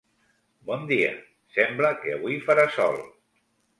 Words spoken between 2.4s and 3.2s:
farà sol.